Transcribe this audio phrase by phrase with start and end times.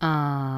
[0.00, 0.49] Uh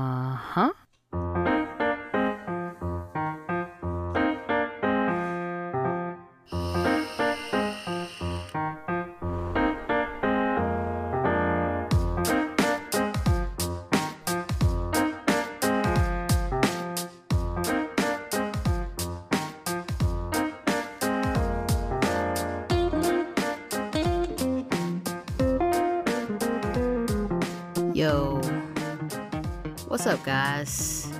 [30.56, 31.10] guys?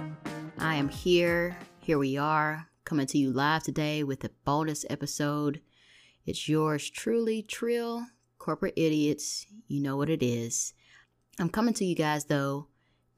[0.58, 1.56] I am here.
[1.80, 5.62] Here we are, coming to you live today with a bonus episode.
[6.26, 8.04] It's yours truly, Trill,
[8.38, 9.46] Corporate Idiots.
[9.68, 10.74] You know what it is.
[11.38, 12.68] I'm coming to you guys, though,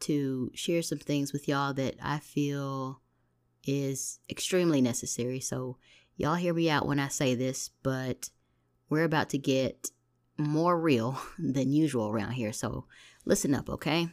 [0.00, 3.00] to share some things with y'all that I feel
[3.66, 5.40] is extremely necessary.
[5.40, 5.78] So,
[6.16, 8.30] y'all hear me out when I say this, but
[8.88, 9.90] we're about to get
[10.38, 12.52] more real than usual around here.
[12.52, 12.84] So,
[13.26, 14.08] Listen up, okay?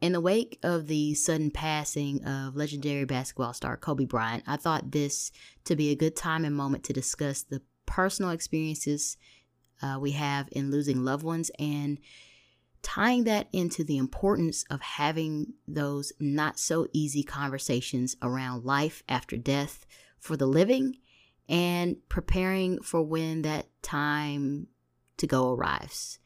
[0.00, 4.92] In the wake of the sudden passing of legendary basketball star Kobe Bryant, I thought
[4.92, 5.30] this
[5.64, 9.18] to be a good time and moment to discuss the personal experiences
[9.82, 11.98] uh, we have in losing loved ones and
[12.82, 19.36] tying that into the importance of having those not so easy conversations around life after
[19.36, 19.84] death
[20.18, 20.96] for the living
[21.46, 24.66] and preparing for when that time
[25.18, 26.18] to go arrives.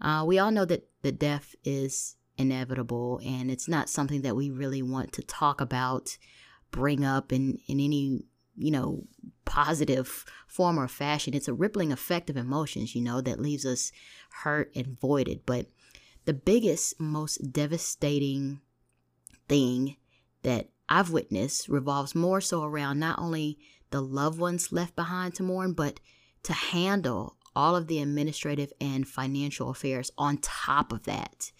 [0.00, 4.50] Uh, we all know that the death is inevitable and it's not something that we
[4.50, 6.16] really want to talk about,
[6.70, 8.24] bring up in, in any,
[8.56, 9.04] you know,
[9.44, 11.34] positive form or fashion.
[11.34, 13.92] It's a rippling effect of emotions, you know, that leaves us
[14.42, 15.46] hurt and voided.
[15.46, 15.66] But
[16.24, 18.60] the biggest, most devastating
[19.48, 19.96] thing
[20.42, 23.58] that I've witnessed revolves more so around not only
[23.90, 26.00] the loved ones left behind to mourn, but
[26.44, 31.52] to handle all of the administrative and financial affairs on top of that.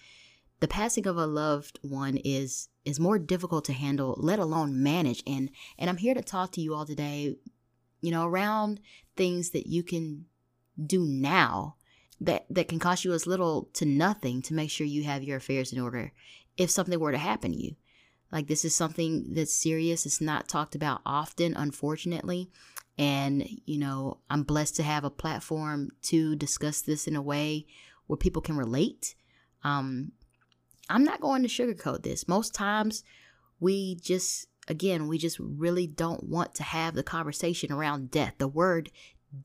[0.61, 5.23] The passing of a loved one is is more difficult to handle, let alone manage.
[5.27, 7.37] And and I'm here to talk to you all today,
[8.01, 8.81] you know, around
[9.17, 10.27] things that you can
[10.87, 11.77] do now
[12.21, 15.39] that that can cost you as little to nothing to make sure you have your
[15.39, 16.13] affairs in order
[16.57, 17.77] if something were to happen to you.
[18.31, 20.07] Like this is something that's serious.
[20.07, 22.51] It's not talked about often, unfortunately.
[22.99, 27.67] And, you know, I'm blessed to have a platform to discuss this in a way
[28.07, 29.15] where people can relate.
[29.65, 30.13] Um,
[30.91, 32.29] I'm not going to sugarcoat this.
[32.29, 33.05] Most times
[33.61, 38.35] we just, again, we just really don't want to have the conversation around death.
[38.39, 38.91] The word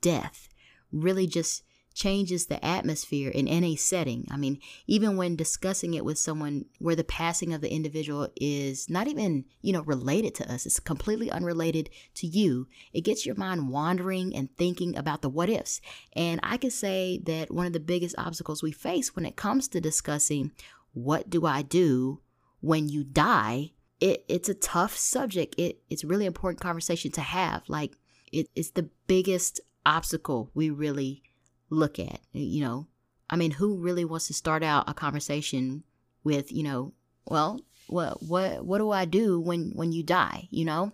[0.01, 0.49] death
[0.91, 1.63] really just
[1.93, 4.27] changes the atmosphere in any setting.
[4.29, 8.89] I mean, even when discussing it with someone where the passing of the individual is
[8.89, 13.35] not even, you know, related to us, it's completely unrelated to you, it gets your
[13.35, 15.79] mind wandering and thinking about the what ifs.
[16.13, 19.69] And I can say that one of the biggest obstacles we face when it comes
[19.69, 20.51] to discussing
[20.95, 22.21] what do I do
[22.61, 25.53] when you die, it, it's a tough subject.
[25.57, 27.63] It, it's a really important conversation to have.
[27.67, 27.97] Like,
[28.31, 31.21] it, it's the biggest obstacle we really
[31.69, 32.21] look at.
[32.31, 32.87] You know,
[33.29, 35.83] I mean, who really wants to start out a conversation
[36.23, 36.93] with, you know,
[37.25, 40.93] well, what what what do I do when when you die, you know?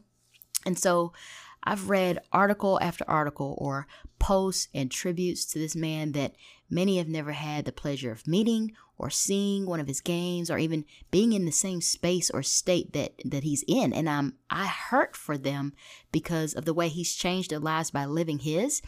[0.65, 1.13] And so
[1.63, 3.87] I've read article after article or
[4.19, 6.35] posts and tributes to this man that
[6.69, 10.57] many have never had the pleasure of meeting or seeing one of his games or
[10.57, 13.93] even being in the same space or state that that he's in.
[13.93, 15.73] And I'm I hurt for them
[16.11, 18.81] because of the way he's changed their lives by living his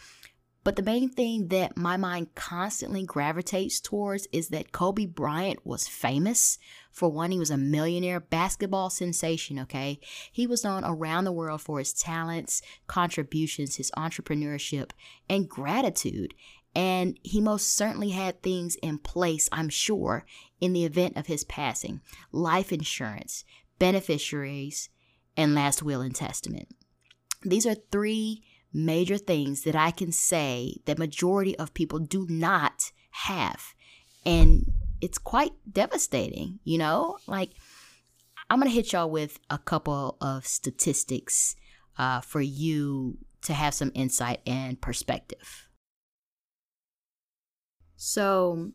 [0.64, 5.86] but the main thing that my mind constantly gravitates towards is that Kobe Bryant was
[5.86, 6.58] famous.
[6.90, 10.00] For one, he was a millionaire basketball sensation, okay?
[10.32, 14.92] He was known around the world for his talents, contributions, his entrepreneurship,
[15.28, 16.32] and gratitude.
[16.74, 20.24] And he most certainly had things in place, I'm sure,
[20.62, 22.00] in the event of his passing
[22.32, 23.44] life insurance,
[23.78, 24.88] beneficiaries,
[25.36, 26.68] and last will and testament.
[27.42, 28.42] These are three
[28.74, 33.74] major things that I can say that majority of people do not have.
[34.26, 37.18] And it's quite devastating, you know?
[37.26, 37.50] Like
[38.50, 41.56] I'm going to hit y'all with a couple of statistics
[41.96, 45.68] uh, for you to have some insight and perspective.
[47.96, 48.72] So,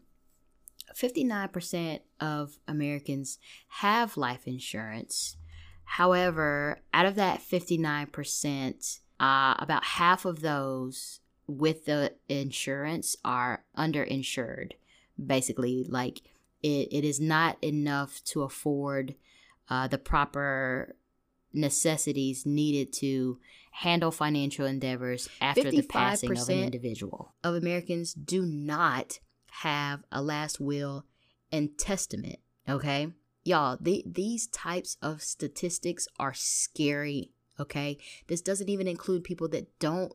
[0.95, 3.37] 59% of Americans
[3.67, 5.37] have life insurance.
[5.83, 14.73] However, out of that 59%, uh, about half of those with the insurance are underinsured.
[15.23, 16.21] Basically, like
[16.61, 19.15] it, it is not enough to afford
[19.69, 20.95] uh, the proper
[21.51, 23.39] necessities needed to
[23.71, 27.33] handle financial endeavors after the passing of an individual.
[27.43, 29.19] Of Americans do not
[29.51, 31.05] have a last will
[31.51, 33.11] and testament, okay?
[33.43, 37.97] y'all, the, these types of statistics are scary, okay?
[38.27, 40.13] This doesn't even include people that don't,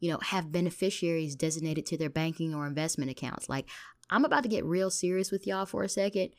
[0.00, 3.48] you know, have beneficiaries designated to their banking or investment accounts.
[3.48, 3.68] Like,
[4.10, 6.30] I'm about to get real serious with y'all for a second.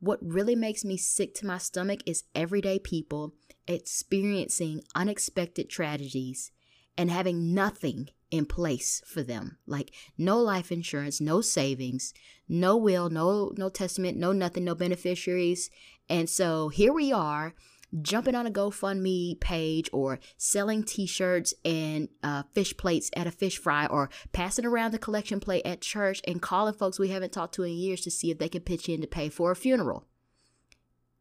[0.00, 3.34] What really makes me sick to my stomach is everyday people
[3.66, 6.50] experiencing unexpected tragedies
[6.96, 12.14] and having nothing in place for them like no life insurance no savings
[12.48, 15.68] no will no no testament no nothing no beneficiaries
[16.08, 17.54] and so here we are
[18.02, 23.58] jumping on a GoFundMe page or selling t-shirts and uh, fish plates at a fish
[23.58, 27.54] fry or passing around the collection plate at church and calling folks we haven't talked
[27.54, 30.04] to in years to see if they can pitch in to pay for a funeral.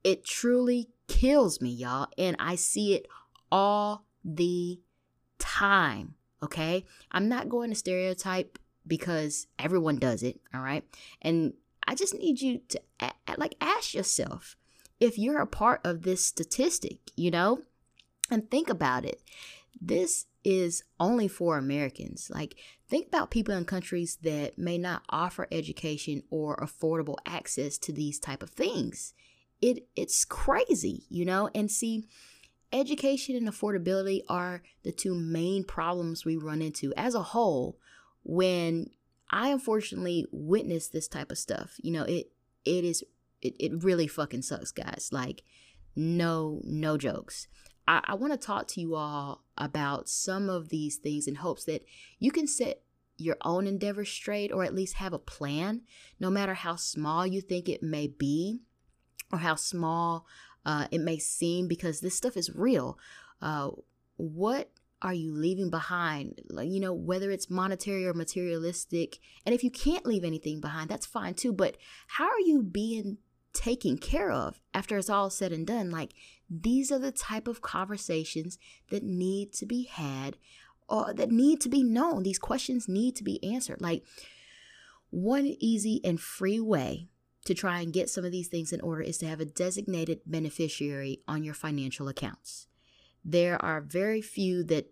[0.03, 3.07] It truly kills me, y'all, and I see it
[3.51, 4.79] all the
[5.39, 6.15] time.
[6.41, 6.85] Okay.
[7.11, 10.39] I'm not going to stereotype because everyone does it.
[10.53, 10.83] All right.
[11.21, 11.53] And
[11.87, 12.81] I just need you to
[13.37, 14.55] like ask yourself
[14.99, 17.61] if you're a part of this statistic, you know,
[18.29, 19.21] and think about it.
[19.81, 22.29] This is only for Americans.
[22.33, 22.55] Like,
[22.89, 28.19] think about people in countries that may not offer education or affordable access to these
[28.19, 29.13] type of things.
[29.61, 31.49] It it's crazy, you know.
[31.53, 32.05] And see,
[32.71, 37.77] education and affordability are the two main problems we run into as a whole
[38.23, 38.89] when
[39.29, 41.75] I unfortunately witness this type of stuff.
[41.77, 42.31] You know, it
[42.63, 43.03] it is
[43.41, 45.09] it, it really fucking sucks, guys.
[45.11, 45.43] Like,
[45.95, 47.47] no, no jokes.
[47.87, 51.65] I, I want to talk to you all about some of these things in hopes
[51.65, 51.83] that
[52.19, 52.81] you can set
[53.17, 55.81] your own endeavor straight or at least have a plan,
[56.19, 58.59] no matter how small you think it may be
[59.31, 60.25] or how small
[60.65, 62.97] uh, it may seem because this stuff is real.
[63.41, 63.71] Uh,
[64.17, 64.71] what
[65.01, 66.41] are you leaving behind?
[66.49, 69.19] Like, you know, whether it's monetary or materialistic.
[69.45, 71.53] And if you can't leave anything behind, that's fine too.
[71.53, 71.77] But
[72.07, 73.17] how are you being
[73.53, 75.91] taken care of after it's all said and done?
[75.91, 76.13] Like,
[76.49, 78.57] these are the type of conversations
[78.89, 80.37] that need to be had
[80.87, 82.23] or that need to be known.
[82.23, 83.81] These questions need to be answered.
[83.81, 84.03] Like,
[85.11, 87.09] one easy and free way
[87.45, 90.21] to try and get some of these things in order is to have a designated
[90.25, 92.67] beneficiary on your financial accounts.
[93.23, 94.91] There are very few that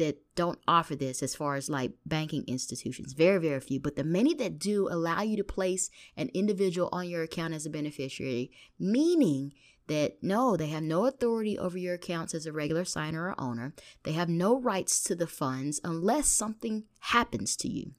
[0.00, 3.12] that don't offer this as far as like banking institutions.
[3.12, 3.80] Very, very few.
[3.80, 7.66] But the many that do allow you to place an individual on your account as
[7.66, 9.52] a beneficiary, meaning
[9.86, 13.74] that no, they have no authority over your accounts as a regular signer or owner.
[14.02, 17.92] They have no rights to the funds unless something happens to you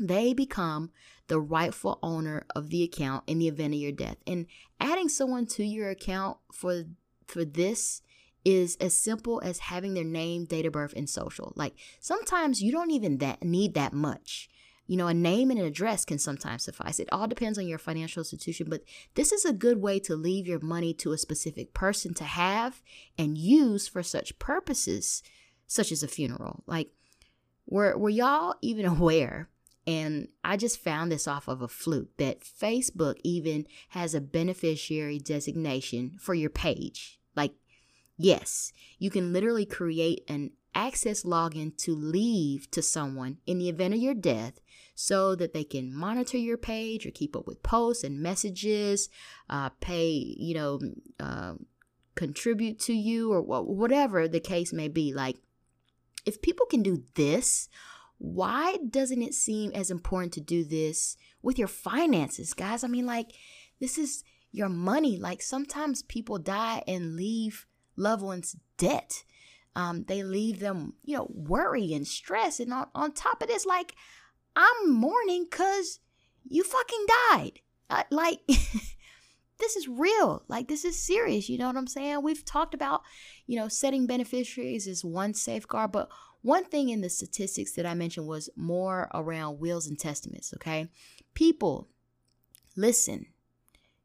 [0.00, 0.90] they become
[1.28, 4.16] the rightful owner of the account in the event of your death.
[4.26, 4.46] And
[4.80, 6.84] adding someone to your account for
[7.26, 8.02] for this
[8.44, 11.52] is as simple as having their name, date of birth, and social.
[11.56, 14.48] Like sometimes you don't even that need that much.
[14.86, 16.98] You know, a name and an address can sometimes suffice.
[16.98, 18.82] It all depends on your financial institution, but
[19.14, 22.82] this is a good way to leave your money to a specific person to have
[23.16, 25.22] and use for such purposes,
[25.66, 26.64] such as a funeral.
[26.66, 26.90] Like,
[27.66, 29.48] were were y'all even aware
[29.86, 35.18] and I just found this off of a fluke that Facebook even has a beneficiary
[35.18, 37.18] designation for your page.
[38.16, 43.94] Yes, you can literally create an access login to leave to someone in the event
[43.94, 44.60] of your death
[44.94, 49.08] so that they can monitor your page or keep up with posts and messages,
[49.50, 50.80] uh, pay, you know,
[51.18, 51.54] uh,
[52.14, 55.12] contribute to you or whatever the case may be.
[55.12, 55.38] Like,
[56.24, 57.68] if people can do this
[58.22, 62.84] why doesn't it seem as important to do this with your finances, guys?
[62.84, 63.32] I mean, like,
[63.80, 64.22] this is
[64.52, 65.18] your money.
[65.18, 69.24] Like, sometimes people die and leave loved ones debt.
[69.74, 72.60] Um, they leave them, you know, worry and stress.
[72.60, 73.94] And on, on top of this, like,
[74.54, 76.00] I'm mourning because
[76.46, 77.60] you fucking died.
[77.88, 80.42] Uh, like, this is real.
[80.48, 81.48] Like, this is serious.
[81.48, 82.22] You know what I'm saying?
[82.22, 83.02] We've talked about,
[83.46, 86.10] you know, setting beneficiaries is one safeguard, but
[86.42, 90.88] one thing in the statistics that I mentioned was more around wills and testaments, okay?
[91.34, 91.88] People,
[92.76, 93.26] listen,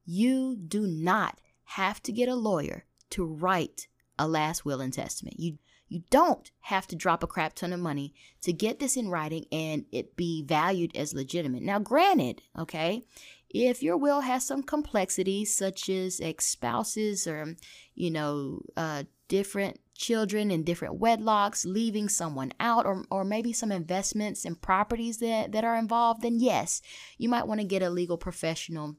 [0.06, 3.88] you do not have to get a lawyer to write
[4.20, 5.40] a last will and testament.
[5.40, 5.58] You
[5.90, 9.46] you don't have to drop a crap ton of money to get this in writing
[9.52, 11.64] and it be valued as legitimate.
[11.64, 13.06] Now, granted, okay,
[13.50, 17.56] if your will has some complexities such as ex spouses or,
[17.96, 23.72] you know, uh, different children in different wedlocks, leaving someone out, or, or maybe some
[23.72, 26.82] investments and properties that, that are involved, then yes,
[27.18, 28.96] you might want to get a legal professional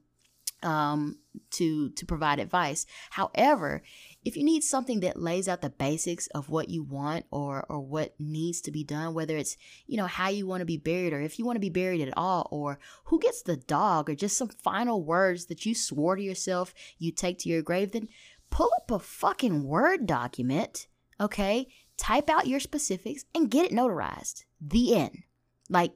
[0.62, 1.18] um,
[1.50, 2.86] to to provide advice.
[3.10, 3.82] However,
[4.24, 7.80] if you need something that lays out the basics of what you want or or
[7.80, 11.12] what needs to be done, whether it's you know how you want to be buried
[11.12, 14.14] or if you want to be buried at all, or who gets the dog, or
[14.14, 18.08] just some final words that you swore to yourself you take to your grave, then
[18.50, 20.86] pull up a fucking word document,
[21.20, 21.68] okay?
[21.96, 24.44] Type out your specifics and get it notarized.
[24.60, 25.22] The end.
[25.68, 25.92] Like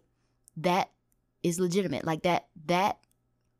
[0.56, 0.90] that
[1.42, 2.04] is legitimate.
[2.04, 2.98] Like that that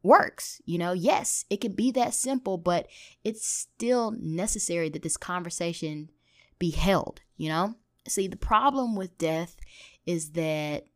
[0.03, 0.61] works.
[0.65, 2.89] You know, yes, it can be that simple, but
[3.25, 6.11] it's still necessary that this conversation
[6.59, 7.75] be held, you know?
[8.09, 9.57] See, the problem with death
[10.07, 10.87] is that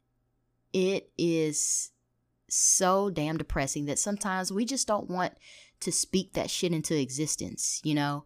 [0.72, 1.90] it is
[2.48, 5.34] so damn depressing that sometimes we just don't want
[5.80, 8.25] to speak that shit into existence, you know?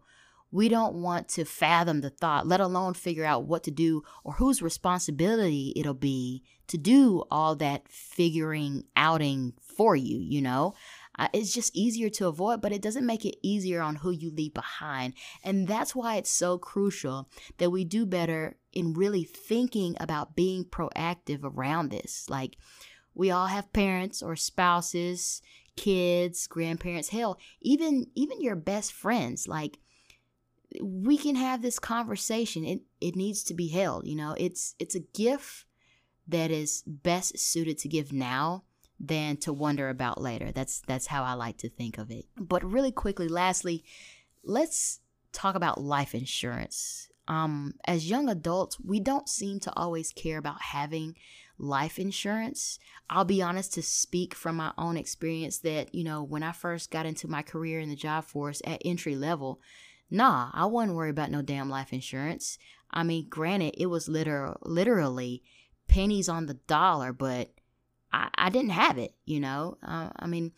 [0.51, 4.33] We don't want to fathom the thought, let alone figure out what to do or
[4.33, 10.73] whose responsibility it'll be to do all that figuring outing for you, you know?
[11.17, 14.31] Uh, it's just easier to avoid, but it doesn't make it easier on who you
[14.31, 15.13] leave behind.
[15.43, 20.63] And that's why it's so crucial that we do better in really thinking about being
[20.63, 22.29] proactive around this.
[22.29, 22.55] Like,
[23.13, 25.41] we all have parents or spouses,
[25.75, 29.47] kids, grandparents, hell, even even your best friends.
[29.47, 29.79] Like
[30.81, 32.63] we can have this conversation.
[32.65, 34.35] It it needs to be held, you know.
[34.37, 35.65] It's it's a gift
[36.27, 38.63] that is best suited to give now
[38.99, 40.51] than to wonder about later.
[40.51, 42.25] That's that's how I like to think of it.
[42.37, 43.83] But really quickly, lastly,
[44.43, 44.99] let's
[45.33, 47.09] talk about life insurance.
[47.27, 51.15] Um, as young adults, we don't seem to always care about having
[51.57, 52.79] life insurance.
[53.09, 56.91] I'll be honest to speak from my own experience that, you know, when I first
[56.91, 59.61] got into my career in the job force at entry level,
[60.11, 62.57] nah, I wouldn't worry about no damn life insurance.
[62.91, 65.43] I mean, granted, it was literal, literally
[65.87, 67.51] pennies on the dollar, but
[68.11, 69.77] I, I didn't have it, you know?
[69.81, 70.51] Uh, I mean,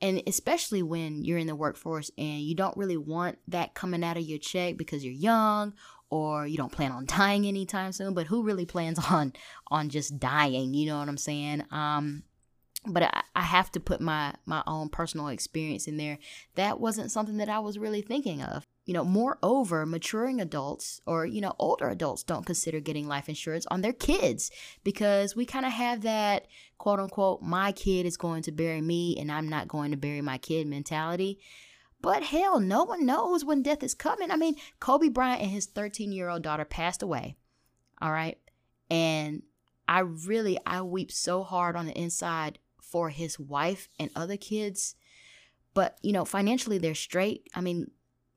[0.00, 4.16] and especially when you're in the workforce and you don't really want that coming out
[4.16, 5.74] of your check because you're young
[6.10, 9.32] or you don't plan on dying anytime soon but who really plans on
[9.68, 12.22] on just dying you know what i'm saying um
[12.86, 16.18] but I, I have to put my my own personal experience in there
[16.54, 21.26] that wasn't something that i was really thinking of you know moreover maturing adults or
[21.26, 24.50] you know older adults don't consider getting life insurance on their kids
[24.82, 26.46] because we kind of have that
[26.78, 30.22] quote unquote my kid is going to bury me and i'm not going to bury
[30.22, 31.38] my kid mentality
[32.00, 34.30] but hell, no one knows when death is coming.
[34.30, 37.36] I mean, Kobe Bryant and his 13 year old daughter passed away.
[38.00, 38.38] All right.
[38.88, 39.42] And
[39.88, 44.94] I really, I weep so hard on the inside for his wife and other kids.
[45.74, 47.48] But, you know, financially they're straight.
[47.54, 47.90] I mean,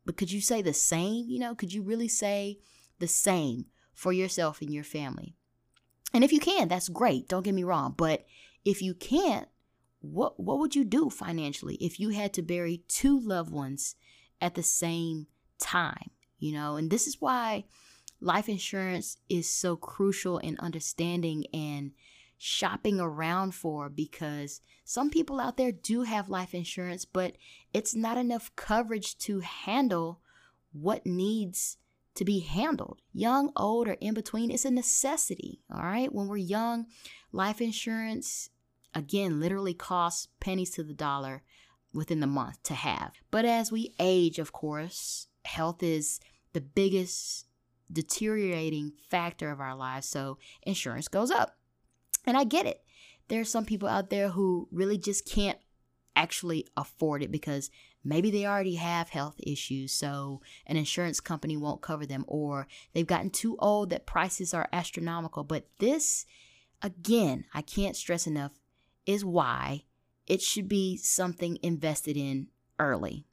[0.06, 1.26] but could you say the same?
[1.28, 2.60] You know, could you really say
[3.00, 5.36] the same for yourself and your family?
[6.14, 7.28] And if you can, that's great.
[7.28, 7.94] Don't get me wrong.
[7.98, 8.26] But
[8.66, 9.48] if you can't,
[10.02, 13.96] what what would you do financially if you had to bury two loved ones
[14.42, 15.28] at the same
[15.60, 17.64] time you know and this is why
[18.20, 21.92] life insurance is so crucial in understanding and
[22.44, 27.36] shopping around for because some people out there do have life insurance but
[27.74, 30.20] it's not enough coverage to handle
[30.74, 31.78] what needs
[32.16, 36.38] to be handled young old or in between it's a necessity all right when we're
[36.38, 36.86] young
[37.32, 38.50] life insurance
[38.96, 41.44] again literally costs pennies to the dollar
[41.94, 43.14] within the month to have.
[43.30, 46.20] But as we age, of course, health is
[46.54, 47.46] the biggest
[47.92, 50.08] deteriorating factor of our lives.
[50.08, 51.58] So insurance goes up.
[52.26, 52.84] And I get it.
[53.28, 55.58] There are some people out there who really just can't
[56.16, 57.72] actually afford it because
[58.04, 63.08] maybe they already have health issues, so an insurance company won't cover them, or they've
[63.08, 65.44] gotten too old that prices are astronomical.
[65.44, 66.26] But this,
[66.82, 68.60] again, I can't stress enough,
[69.06, 69.84] is why
[70.28, 72.48] it should be something invested in
[72.80, 73.26] early.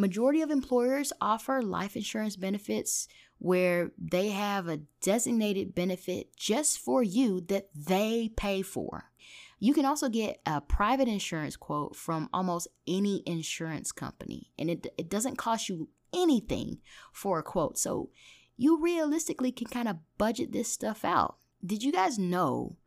[0.00, 3.06] Majority of employers offer life insurance benefits
[3.38, 9.10] where they have a designated benefit just for you that they pay for.
[9.58, 14.86] You can also get a private insurance quote from almost any insurance company, and it,
[14.96, 16.78] it doesn't cost you anything
[17.12, 17.76] for a quote.
[17.76, 18.08] So
[18.56, 21.36] you realistically can kind of budget this stuff out.
[21.62, 22.78] Did you guys know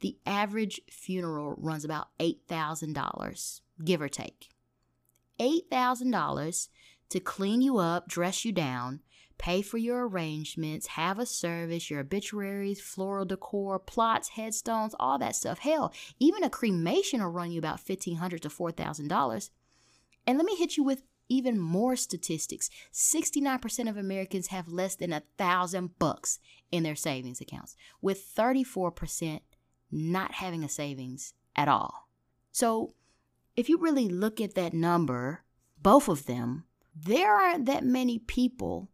[0.00, 4.48] the average funeral runs about $8,000, give or take.
[5.40, 6.68] $8,000
[7.08, 9.00] to clean you up, dress you down,
[9.38, 15.34] pay for your arrangements, have a service, your obituaries, floral decor, plots, headstones, all that
[15.34, 15.60] stuff.
[15.60, 19.50] Hell, even a cremation will run you about $1,500 to $4,000.
[20.26, 22.68] And let me hit you with even more statistics.
[22.92, 26.38] 69% of Americans have less than a thousand bucks
[26.70, 29.40] in their savings accounts, with 34%
[29.90, 32.08] not having a savings at all.
[32.52, 32.94] So,
[33.56, 35.44] if you really look at that number,
[35.80, 36.64] both of them,
[36.94, 38.90] there aren't that many people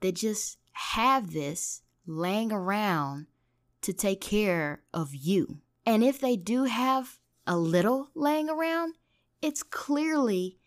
[0.00, 3.26] that just have this laying around
[3.82, 5.60] to take care of you.
[5.84, 8.94] And if they do have a little laying around,
[9.40, 10.58] it's clearly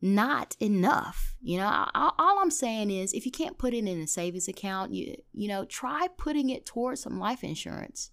[0.00, 1.34] not enough.
[1.42, 4.92] You know, all, I'm saying is if you can't put it in a savings account,
[4.92, 8.10] you you know, try putting it towards some life insurance.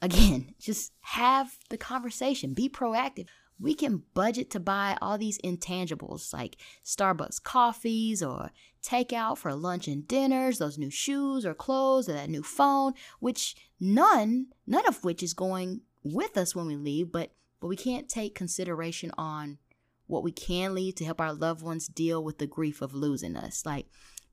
[0.00, 3.28] Again, just have the conversation, be proactive.
[3.60, 8.50] We can budget to buy all these intangibles like Starbucks coffees or
[8.82, 13.56] takeout for lunch and dinners, those new shoes or clothes or that new phone, which
[13.80, 18.08] none none of which is going with us when we leave, but but we can't
[18.08, 19.58] take consideration on
[20.06, 23.36] what we can leave to help our loved ones deal with the grief of losing
[23.36, 23.66] us.
[23.66, 23.86] Like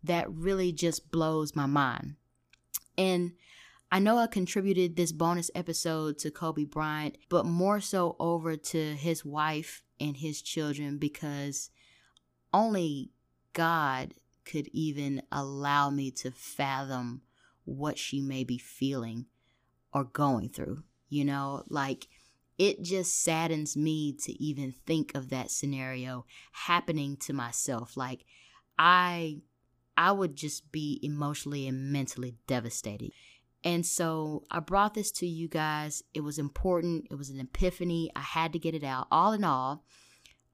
[0.04, 2.16] that really just blows my mind.
[2.98, 3.34] And
[3.92, 8.96] I know I contributed this bonus episode to Kobe Bryant, but more so over to
[8.96, 11.70] his wife and his children because
[12.54, 13.12] only
[13.54, 17.22] God could even allow me to fathom
[17.64, 19.26] what she may be feeling
[19.94, 20.84] or going through.
[21.10, 22.08] You know, like
[22.58, 28.26] it just saddens me to even think of that scenario happening to myself like
[28.80, 29.38] i
[29.98, 33.12] i would just be emotionally and mentally devastated
[33.66, 36.04] and so i brought this to you guys.
[36.14, 37.08] It was important.
[37.12, 38.12] It was an epiphany.
[38.16, 39.08] I had to get it out.
[39.12, 39.84] All in all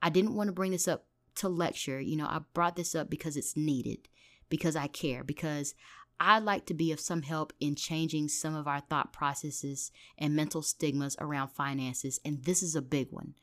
[0.01, 2.00] i didn't want to bring this up to lecture.
[2.00, 4.08] You know i brought this up because it's needed
[4.50, 5.75] because i care because
[6.24, 10.36] I'd like to be of some help in changing some of our thought processes and
[10.36, 13.34] mental stigmas around finances, and this is a big one.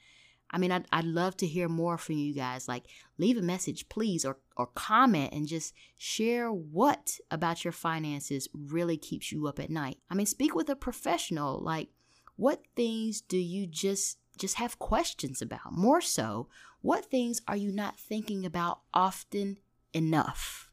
[0.51, 2.69] I mean, I'd, I'd love to hear more from you guys.
[2.69, 2.85] Like,
[3.19, 8.97] leave a message, please, or, or comment and just share what about your finances really
[8.97, 9.99] keeps you up at night.
[10.11, 11.61] I mean, speak with a professional.
[11.63, 11.89] Like,
[12.37, 15.73] what things do you just just have questions about?
[15.73, 16.49] More so,
[16.81, 19.59] what things are you not thinking about often
[19.93, 20.68] enough?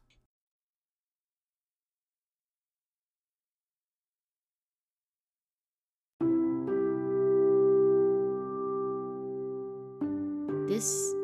[10.66, 11.14] This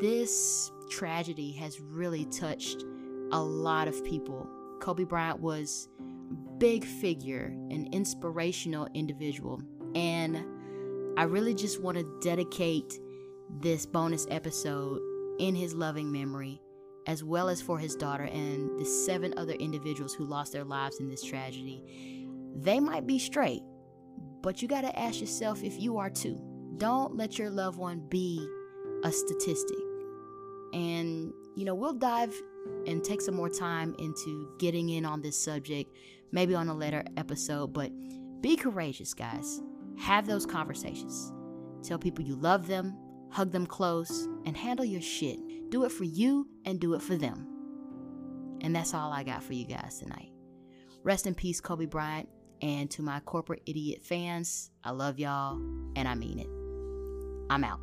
[0.00, 2.84] this tragedy has really touched
[3.30, 4.48] a lot of people.
[4.80, 9.62] Kobe Bryant was a big figure, an inspirational individual,
[9.94, 10.44] and
[11.16, 12.98] I really just want to dedicate
[13.60, 15.00] this bonus episode
[15.38, 16.60] in his loving memory
[17.06, 21.00] as well as for his daughter and the seven other individuals who lost their lives
[21.00, 22.28] in this tragedy.
[22.56, 23.62] They might be straight,
[24.40, 26.40] but you got to ask yourself if you are too.
[26.76, 28.46] Don't let your loved one be
[29.02, 29.78] a statistic.
[30.72, 32.34] And, you know, we'll dive
[32.86, 35.94] and take some more time into getting in on this subject,
[36.30, 37.90] maybe on a later episode, but
[38.40, 39.60] be courageous, guys.
[39.98, 41.32] Have those conversations.
[41.82, 42.96] Tell people you love them,
[43.30, 45.38] hug them close, and handle your shit.
[45.70, 47.46] Do it for you and do it for them.
[48.62, 50.30] And that's all I got for you guys tonight.
[51.02, 52.28] Rest in peace, Kobe Bryant.
[52.60, 55.56] And to my corporate idiot fans, I love y'all
[55.96, 56.46] and I mean it.
[57.50, 57.80] I'm out.